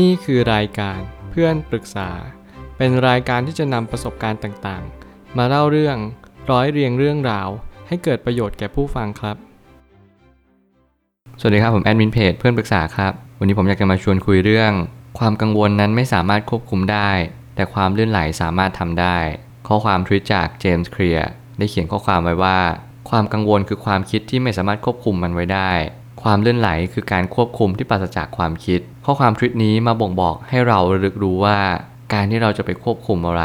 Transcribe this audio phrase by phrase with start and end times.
[0.00, 0.98] นี่คือรายการ
[1.30, 2.10] เพื่อนปรึกษา
[2.76, 5.96] เป็นรายการที่จะนำประสบการณ์ต่างๆ มาเล่าเรื่อง
[6.50, 7.48] ร้อยเรียงเรื่องราว
[7.88, 9.36] ให้เกิดประโยชน์แก่ผู้ฟังครับ
[11.40, 14.72] สวัสดีครับผมแอดมินเพจเพื่อนปรึกษาครับ วันนี้ผมอยากจะมาชวนคุยเรื่อง
[15.18, 17.10] ความกังวลนั้นไม่สามารถควบคุมได้
[17.54, 19.16] แต่ความลื่นไหลสามารถทำได้
[19.68, 21.28] ข้อความทวิตจากเจมส์เคลียร์
[21.58, 22.58] ได้เขียนข้อความไว้ว่า
[23.10, 25.70] ความกังวลคือความคิดที่ไม่สามารถควบคุมมันไว้ได้
[26.22, 31.58] ความลื่นไหลคือการควบคุมที่ปราศจากความคิด ข้อความทวิตนี้มาบ่งบอกให้เราระลึกรู้ว่า
[32.12, 33.44] การที่เราจะไปควบคุมอะไร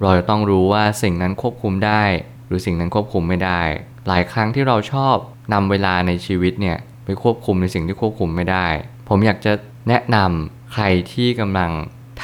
[0.00, 2.02] เราจะต้องรู้ว่าสิ่งนั้นควบคุมได้
[2.46, 3.62] หรือสิ่งนั้นควบคุมไม่ได้
[4.06, 5.16] หลายครั้งที่เราชอบ
[5.52, 8.66] นำเวลาในชีวิตเนี่ยไปควบคุมในสิ่งที่ควบคุมไม่ได้
[9.08, 9.52] ผมอยากจะ
[9.88, 11.70] แนะนำใครที่กำลัง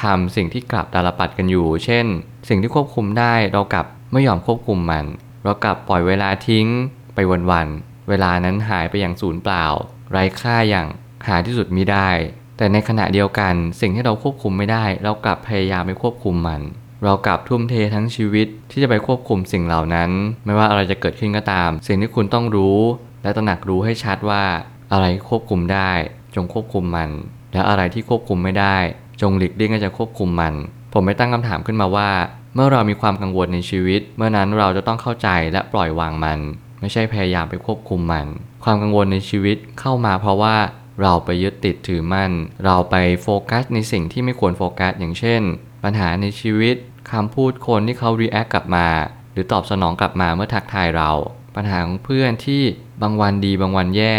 [0.01, 2.05] ทำสิ่งที่กลับตาลปัดกันอยู่ เช่น
[2.49, 5.05] สิ่งที่ควบคุมได้เรากลับไม่ยอมควบคุมมัน
[5.43, 6.67] เรากลับปล่อยเวลาทิ้ง
[7.15, 7.19] ไป
[7.51, 9.65] วันๆ เวลานั้นหายไปอย่างสูญเปล่า
[10.11, 10.87] ไร้ค่าอย่าง
[11.27, 12.09] หาที่สุดมิได้
[12.57, 16.61] แต่ในขณะเดียวกันสิ่งที่เราควบคุมไม่ได้ เรากลับพยายามไปควบคุมมัน
[17.03, 20.09] เรากลับทุ่มเททั้งชีวิตที่จะไปควบคุมสิ่งเหล่านั้น
[20.45, 22.79] ไม่ว่าอะไรจะเกิดขึ้นก็ตาม สิ่งที่คุณต้องรู้
[23.23, 24.43] และตระหนักรู้ให้ชัดว่า
[24.91, 25.91] อะไรควบคุมได้
[26.35, 27.09] จงควบคุมมัน
[27.53, 28.77] และอะไรที่ควบคุมไม่ได้
[29.21, 30.53] จงหลีกเลี่ยงที่จะควบคุมมัน
[30.93, 32.09] ผมได้ตั้งคำถามขึ้นมาว่า
[32.55, 36.39] เมื่อเรามีความกังวลในชีวิต เมื่อนั้นเราจะต้องเข้าใจและปล่อยวางมัน
[36.81, 38.27] ไม่ใช่พยายามไปควบคุมมัน
[38.63, 40.55] ความกังวลในชีวิตเข้ามาเพราะว่า
[41.01, 42.31] เราไปยึดติดถือมั่น
[42.65, 45.41] เราไปโฟกัสในสิ่งที่ไม่ควรโฟกัสอย่างเช่น
[45.83, 46.75] ปัญหาในชีวิต
[47.11, 48.87] คำพูดคนที่เขา react กลับมา
[49.33, 51.11] หรือตอบสนองกลับมาเมื่อทักทายเรา
[51.55, 52.63] ปัญหาของเพื่อนที่
[53.01, 54.15] บางวันดีบางวันแย่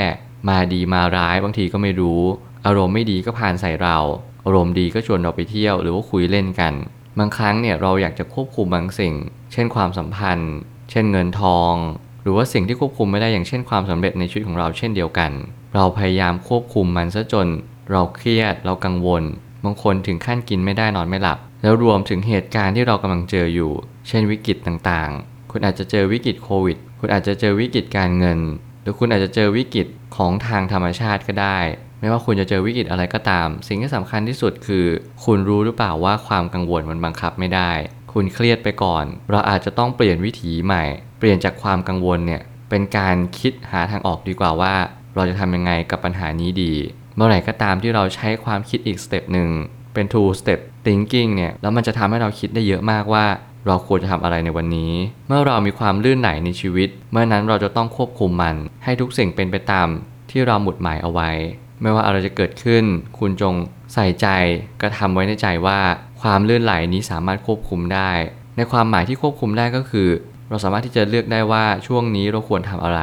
[0.49, 2.23] มาดีมาร้ายบางทีก็ไม่รู้
[2.67, 3.99] อารมณ์ไม่ดีก็ผ่านใส่เรา
[4.45, 6.75] อารมณ์ดีก็ชวนเราไปเที่ยวหรือว่าคุยเล่นกัน
[7.19, 9.15] บางครั้งเนี่ยเราอยากจะควบคุมบางสิ่ง
[9.53, 10.53] เช่นความสัมพันธ์
[10.91, 11.75] เช่นเงินทอง
[12.23, 15.31] หรือว่าสิ่งที่ควบคุมไม่ได้อย่างเช่นความสำเร็จในชีวิตของเราเช่นเดียวกัน
[15.75, 17.49] เราพยายามควบคุมมันซะจน
[17.91, 19.23] เราเครียดเรากังวล
[19.65, 23.73] บางคนถึงขั้นกินไม่ได้นอนไม่หลับ แล้วรวมถึงเหตุการณ์ที่เรากำลังเจออยู่
[24.09, 28.39] เช่นวิกฤตต่างๆ คุณอาจจะเจอวิกฤตโควิด คุณอาจจะเจอวิกฤตการเงิน
[28.83, 31.59] หรือคุณอาจจะเจอวิกฤตของทางธรรมชาติก็ได้
[32.01, 34.87] ไม่ว่าคุณจะเจอวิกฤตอะไรก็ตาม สิ่งที่สำคัญที่สุดคือ
[35.25, 37.71] คุณรู้หรือเปล่าว่าความกังวลมันบังคับไม่ได้
[38.13, 40.85] คุณเครียดไปก่อน เราอาจจะต้องเปลี่ยนวิถีใหม่
[41.19, 44.75] เปลี่ยนจากความกังวลเนี่ยเป็นการคิดหาทางออกดีกว่าว่า
[45.15, 46.73] เราจะทำยังไงกับปัญหานี้ดี
[47.17, 49.49] เมื่อไหร่ก็ตามที่เราใช้ความคิดอีก step หนึ่ง
[49.95, 53.27] เป็น two step thinking เนี่ย แล้วมันจะทำให้เราคิดได้เยอะมากว่า
[53.67, 54.93] เราควรจะทำอะไรในวันนี้
[55.29, 59.89] เมื่อเรามีความลื่นไหลในชีวิต เมื่อนั้นเราจะต้องควบคุมมัน ให้ทุกสิ่งเป็นไปตาม
[60.31, 61.31] ที่เราหมุดหมายเอาไว้
[61.83, 62.85] ไม่ว่าอะไรจะเกิดขึ้น
[63.19, 63.55] คุณจง
[63.95, 64.27] ใส่ใจ
[64.81, 65.79] กระทำไว้ในใจว่า
[66.23, 68.11] ความลื่นไหลนี้สามารถควบคุมได้
[68.57, 70.09] ในความหมายที่ควบคุมได้ก็คือ
[70.49, 73.01] เราสามารถที่จะเลือกได้ว่าช่วงนี้เราควรทำอะไร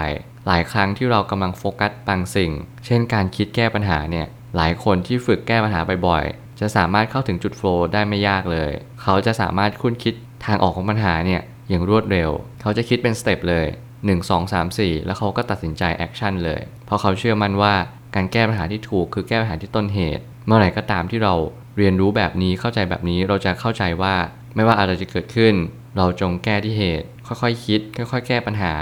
[0.47, 2.51] หลายครั้งที่เรากำลังโฟกัสบางสิ่ง
[2.85, 8.71] เช่นการคิดแก้ปัญหาเนี่ย หลายคนที่ฝึกแก้ปัญหาบ่อยๆ จะสามารถเข้าถึงจุดโฟล์ได้ไม่ยากเลย
[9.01, 10.13] เขาจะสามารถคุ้นคิด
[10.45, 12.29] ทางออกของปัญหาเนี่ยอย่างรวดเร็ว
[12.61, 13.65] เขาจะคิดเป็น step เลย
[14.01, 17.73] 1 2 3 4 แล้วเขาก็ตัดสินใจ action เลย เพราะเขาเชื่อมั่นว่า
[18.15, 21.35] การแก้ปัญหาที่ถูกคือแก้ปัญหาที่ต้นเหตุ เมื่อไหร่ก็ตามที่เรา
[21.77, 24.15] เรียนรู้แบบนี้เข้าใจแบบนี้เราจะเข้าใจว่า
[24.55, 25.53] ไม่ว่าอะไรจะเกิดขึ้น
[25.97, 28.73] เราจงแก้ที่เหตุ ค่อยๆ คิด ค่อย ๆ แก้ปัญหา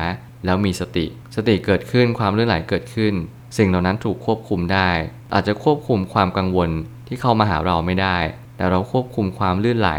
[0.46, 1.06] แล้วมีสติ ส
[1.48, 3.14] ติเกิดขึ้นความลื่นไหลเกิดขึ้น
[3.58, 4.90] สิ่งเหล่านั้นถูกควบคุมได้
[5.34, 6.70] อาจจะควบคุมความกังวล
[7.08, 8.18] ที่เข้ามาหาเราไม่ได้
[8.58, 9.92] แต่เราควบคุมความลื่นไหล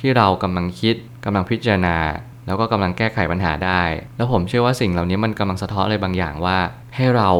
[0.00, 1.96] ที่เรากำลังคิดกำลังพิจารณา
[2.46, 3.82] แล้วก็กำลังแก้ไขปัญหาได้
[4.16, 6.58] แล้วผมเชื่อว่าสิ่งเหล่านี้มันกำลังสะท้อนอะไรบางอย่างว่า
[6.96, 7.30] ให้เรา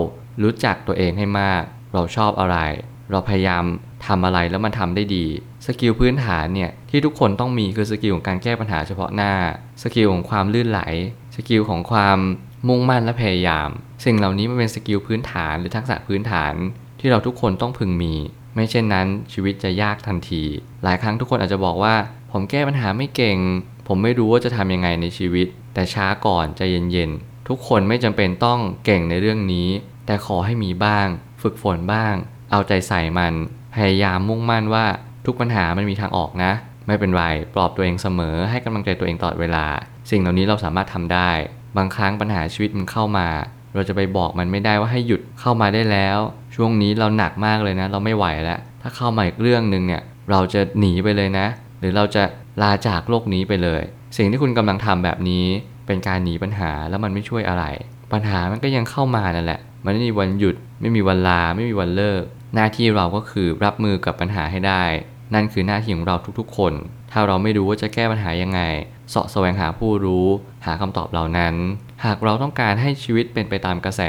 [0.43, 1.63] รู้จักตัวเองให้มาก
[1.95, 2.57] เราชอบอะไร
[3.11, 3.65] เราพยายาม
[4.07, 5.27] ทำอะไรแล้วมันทำได้ดี
[5.67, 9.33] skill พื้นฐานเนี่ยที่ทุกคนต้องมีคือ skill ของการแก้ปัญหาเฉพาะหน้า
[9.83, 10.81] skill ของความลื่นไหล
[11.37, 12.19] skill ของความ
[12.69, 13.69] มุ่งมั่นและพยายาม
[14.05, 16.55] สิ่งเหล่านี้มันเป็นสกิลพื้นฐานหรือทักษะพื้นฐาน
[17.01, 18.15] ที่เราทุกคนต้องพึงมี
[18.55, 20.45] ไม่เช่นนั้นชีวิตจะยากทันที
[20.85, 21.95] หลายครั้งทุกคนอาจจะบอกว่า
[22.33, 23.39] ผมแก้ปัญหาไม่เก่ง
[23.89, 26.61] ผมไม่รู้ว่าจะทำยังไงในชีวิต แต่ช้าก่อนใจ
[26.93, 29.69] เย็นๆทุกคนไม่จำเป็นต้องเก่งในเรื่องนี้
[30.07, 31.07] แต่ขอให้มีบ้าง
[31.43, 32.15] ฝึกฝนบ้าง
[32.51, 33.35] เอาใจใส่มัน
[33.75, 34.87] พยายามมุ่งมั่นว่า
[35.27, 36.53] ทุกปัญหามันมีทางออกนะ
[36.87, 37.25] ไม่เป็นไร
[37.55, 39.67] ปลอบตัวเองเสมอให้กำลังใจตัวเองตลอดเวลา
[40.11, 41.31] สิ่งเหล่านี้เราสามารถทำได้
[41.77, 43.29] บางครั้งปัญหาชีวิตมันเข้ามา
[43.75, 46.19] เราจะไปบอกมันไม่ได้ว่าให้หยุดเข้ามาได้แล้ว
[46.55, 51.47] ช่วงนี้เราหนักมากเลยนะ เราไม่ไหวแล้ว ถ้าเข้ามาอีกเรื่องหนึ่งเนี่ย เราจะหนีไปเลยนะ
[51.81, 52.23] หรือเราจะ
[52.63, 53.83] ลาจากโลกนี้ไปเลย
[54.17, 55.45] สิ่งที่คุณกำลังทำแบบนี้
[55.87, 57.65] เป็นการหนีปัญหาแล้วมันไม่ช่วยอะไร
[58.13, 62.23] ปัญหามันก็ยังเข้ามานั่นแหละ มันไม่มีวันหยุด ไม่มีวันลา ไม่มีวันเลิก
[62.55, 64.83] หน้าที่เราก็คือรับมือกับปัญหาให้ได้
[65.35, 66.73] นั่นคือหน้าที่ของเราทุกๆ คน
[67.13, 68.61] ถ้าเราไม่รู้ว่าจะแก้ปัญหายังไง
[69.11, 70.27] เสาะแสวงหาผู้รู้
[70.67, 71.55] หาคำตอบเหล่านั้น
[72.05, 74.03] หากเราต้องการให้ชีวิตเป็นไปตามกระแส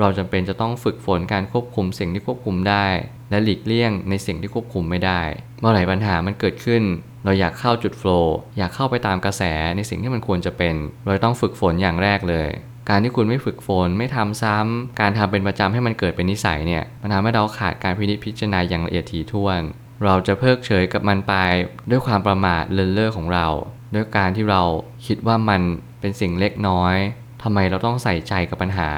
[0.00, 2.86] เราจำเป็นจะต้องฝึกฝนการควบคุมสิ่งที่ควบคุมได้
[3.30, 5.20] และหลีกเลี่ยงในสิ่งที่ควบคุมไม่ได้
[5.60, 6.82] เมื่อไหร่ปัญหามันเกิดขึ้น
[7.24, 9.42] เราอยากเข้าจุดโฟล์อยากเข้าไปตามกระแส
[9.76, 10.74] ในสิ่งที่มันควรจะเป็น
[11.04, 12.48] เราต้องฝึกฝนอย่างแรกเลย
[12.88, 19.60] การที่คุณไม่ฝึกฝนไม่ทำซ้ำการทำเป็นประจำให้มันเกิดเป็นนิสัยเนี่ยมันทำให้เราขาดการพินิจพิจารณาอย่างละเอียดถี่ถ้วน
[20.04, 21.34] เราจะเพิกเฉยกับมันไป
[21.90, 23.46] ด้วยความประมาทเลินเล่อของเรา
[23.94, 24.62] ด้วยการที่เรา
[25.06, 25.60] คิดว่ามัน
[26.00, 26.96] เป็นสิ่งเล็กน้อย
[27.42, 28.90] ทำไมเราต้องใส่ใจกับปัญหา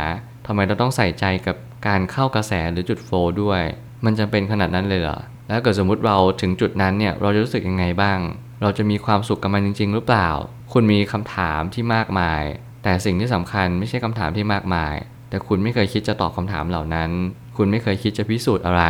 [0.46, 1.56] ทำไมเราต้องใส่ใจกับ
[1.86, 3.62] การเข้ากระแสหรือจุดโฟลด้วย
[4.04, 5.18] มันจำเป็นขนาดนั้นเลยเหรอ
[5.48, 8.18] แล้วเกิดสมมุติเราถึงจุดนั้นเนี่ยเราจะรู้สึกยังไงบ้าง
[8.62, 10.28] เราจะมีความสุขกับมันจริง ๆ หรือเปล่า
[10.72, 12.42] คุณมีคำถามที่มากมาย
[12.82, 14.94] แต่สิ่งที่สำคัญไม่ใช่คำถามที่มากมาย
[15.30, 17.10] แต่คุณไม่เคยคิดจะตอบคำถามเหล่านั้น
[17.56, 18.84] คุณไม่เคยคิดจะพิสูจน์อะไร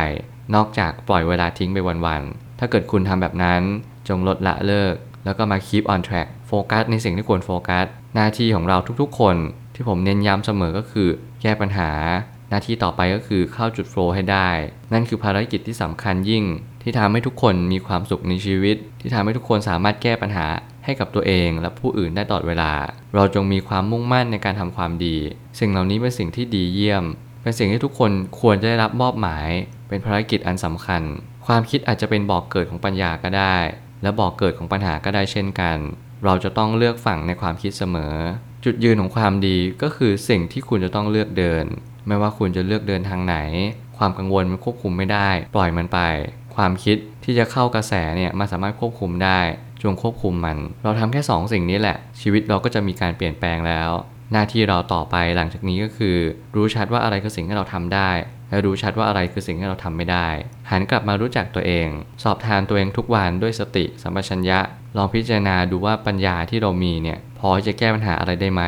[0.55, 3.61] นอกจากปล่อยเวลาทิ้งไปวันๆ ถ้าเกิดคุณทำแบบนั้น
[4.07, 7.85] จงลดละเลิก แล้วก็มา keep on track โฟกัสในสิ่งที่ควรโฟกัส
[8.15, 9.35] หน้าที่ของเราทุกๆ คน
[9.75, 11.09] ที่ผมเน้นย้ำเสมอก็คือ
[11.41, 11.91] แก้ปัญหา
[12.49, 14.49] หน้าที่ต่อไปก็คือเข้าจุดโฟล์ให้ได้
[14.93, 16.43] นั่นคือภารกิจที่สำคัญยิ่ง
[16.83, 20.47] ที่ทำให้ทุกคนมีความสุขในชีวิต ที่ทำให้ทุกคนสามารถแก้ปัญหา
[20.85, 22.71] ให้กับตัวเองและผู้อื่นได้ตลอดเวลา
[23.15, 25.17] เราจงมีความมุ่งมั่นในการทำความดี
[25.59, 27.03] สิ่งเหล่านี้เป็นสิ่งที่ดีเยี่ยม
[27.49, 28.11] เป็นสิ่งที่ทุกคน
[28.41, 29.47] ควรจะได้รับมอบหมาย
[29.87, 31.01] เป็นภารกิจอันสำคัญ
[31.47, 33.57] ความคิดอาจจะเป็นบอกเกิดของปัญญาก็ได้
[34.01, 35.77] และบอกเกิดของปัญหาก็ได้เช่นกัน
[36.25, 38.15] เราจะต้องเลือกฝั่งในความคิดเสมอ
[38.65, 41.65] จุดยืนของความดีก็คือสิ่งที่คุณจะต้องเลือกเดิน
[42.07, 43.37] ไม่ว่าคุณจะเลือกเดินทางไหน
[43.97, 45.99] ความกังวลมันควบคุมไม่ได้ ปล่อยมันไป
[46.55, 49.39] ความคิดที่จะเข้ากระแสเนี่ยมันสามารถควบคุมได้
[49.81, 53.91] จงควบคุมมัน เราทำแค่สองสิ่งนี้แหละ ชีวิตเราก็จะมีการเปลี่ยนแปลงแล้ว
[54.31, 56.17] หน้าที่เราต่อไปหลังจากนี้ก็คือ
[56.55, 58.09] รู้ชัดว่าอะไรคือสิ่งที่เราทำได้
[58.49, 60.27] และรู้ชัดว่าอะไรคือสิ่งที่เราทำไม่ได้
[60.69, 61.87] หันกลับมารู้จักตัวเอง
[62.23, 64.59] สอบทานตัวเองทุกวันด้วยสติสัมปชัญญะ
[64.97, 68.63] ลองพิจารณาดูว่าปัญญาที่เรามีเนี่ยพอจะแก้ปัญหาอะไรได้ไหม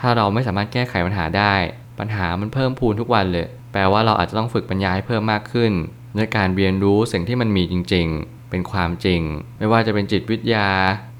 [0.00, 1.54] ถ้าเราไม่สามารถแก้ไขปัญหาได้
[1.98, 5.72] ปัญหามันเพิ่มพูนทุกวันเลย แปลว่าเราอาจจะต้องฝึกปัญญาให้เพิ่มมากขึ้น
[6.16, 9.20] ด้วยการเรียนรู้สิ่งที่มันมีจริง ๆ เป็นความจริง
[9.58, 10.68] ไม่ว่าจะเป็นจิตวิทยา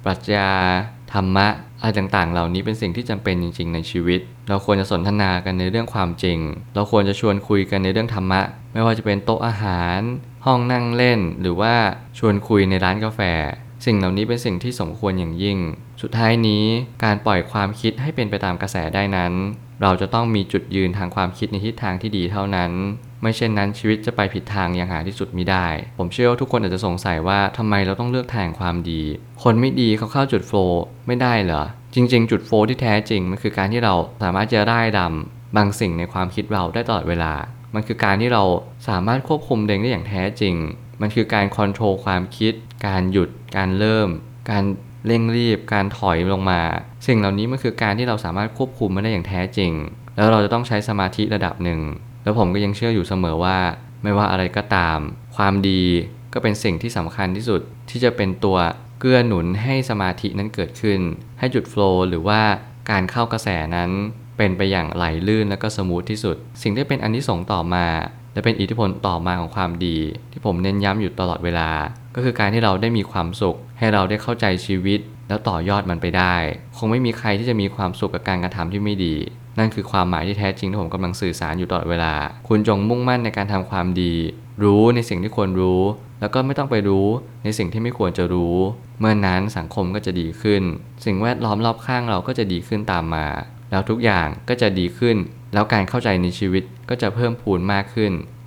[0.05, 0.51] ปรัชญา
[1.13, 1.49] ธรรมะ
[1.81, 6.39] อะไรต่างๆ เหล่านี้เป็นสิ่งที่จำเป็นจริง ๆ ในชีวิต เราควรจะสนทนากันในเรื่องความจริง
[6.75, 8.41] เราควรจะชวนคุยกันในเรื่องธรรมะ
[8.73, 9.99] ไม่ว่าจะเป็นโต๊ะอาหาร
[10.47, 11.75] ห้องนั่งเล่น หรือว่า
[12.19, 13.21] ชวนคุยในร้านกาแฟ
[13.85, 15.59] สิ่งเหล่านี้เป็นสิ่งที่สมควรอย่างยิ่ง
[16.03, 16.65] สุดท้ายนี้
[17.05, 19.33] การปล่อยความคิดให้เป็นไปตามกระแสได้นั้น
[19.83, 22.71] เราจะต้องมีจุดยืนทางความคิดในทิศทางที่ดีเท่านั้น
[23.23, 25.67] ไม่เช่นนั้นชีวิตจะไปผิดทางอย่างหาที่สุดมิได้
[25.99, 29.03] ผมเชื่อว่าทุกคนอาจจะสงสัยว่าทำไมเราต้องเลือกทางความดี
[29.43, 31.63] คนไม่ดีเขาเข้าจุดโฟล์ไม่ได้เหรอ
[31.95, 37.33] จริง ๆ จุดโฟล์ที่แท้จริงมันคือการที่เราสามารถจะร่ายดำบางสิ่งในความคิดเราได้ตลอดเวลา
[37.75, 38.45] มันคือการที่เรา
[38.89, 40.55] สามารถควบคุมเองได้อย่างแท้จริง
[41.01, 42.53] มันคือการคอนโทรลความคิด
[42.87, 44.09] การหยุด การเริ่ม
[44.51, 44.65] การ
[45.07, 46.61] เร่งรีบการถอยลงมา
[47.07, 49.73] สิ่งเหล่านี้มันคือการที่เราสามารถควบคุมมันได้อย่างแท้จริง
[50.17, 51.81] แล้วเราจะต้องใช้สมาธิระดับหนึ่ง
[52.25, 53.59] แล้วผมก็ยังเชื่ออยู่เสมอว่า
[54.03, 54.99] ไม่ว่าอะไรก็ตาม
[55.37, 55.83] ความดี
[56.33, 57.61] ก็เป็นสิ่งที่สำคัญที่สุด
[57.91, 58.59] ที่จะเป็นตัว
[59.01, 61.01] เกื้อหนุนให้สมาธินั้นเกิดขึ้น
[61.39, 62.41] ให้จุดโฟล์หรือว่า
[62.91, 63.91] การเข้ากระแสนั้น
[64.37, 67.87] เป็นไปอย่างไหลลื่นและก็สมูทที่สุด สิ่งที่เป็นอันที่ส่งต่อมา
[68.33, 69.99] และเป็นอิทธิพลต่อมาของความดี
[70.33, 71.71] ที่ผมเน้นย้ำอยู่ตลอดเวลา
[72.15, 76.37] ก็คือการที่เราได้มีความสุข ให้เราได้เข้าใจชีวิต แล้วต่อยอดมันไปได้
[76.77, 79.17] คงไม่มีใครที่จะมีความสุขกับการกระทำที่ไม่ดี
[79.59, 82.15] นั่นคือความหมายที่แท้จริงที่ผมกำลังสื่อสารอยู่ตลอดเวลา
[82.49, 84.15] คุณจงมุ่งมั่นในการทำความดี
[84.65, 85.83] รู้ในสิ่งที่ควรรู้
[86.21, 87.07] แล้วก็ไม่ต้องไปรู้
[87.45, 88.57] ในสิ่งที่ไม่ควรจะรู้
[89.01, 90.63] เมื่อนนั้นสังคมก็จะดีขึ้น
[91.05, 93.27] สิ่งแวดล้อมรอบข้างเราก็จะดีขึ้นตามมา
[93.71, 95.17] แล้วทุกอย่างก็จะดีขึ้น
[95.55, 98.13] แล้วการเข้าใจในชีวิตก็จะเพิ่มพูนมากขึ้น